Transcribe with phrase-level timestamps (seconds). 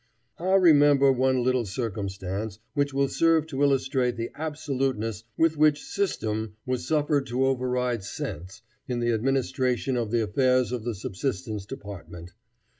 [0.39, 6.55] I remember one little circumstance, which will serve to illustrate the absoluteness with which system
[6.65, 12.31] was suffered to override sense in the administration of the affairs of the subsistence department.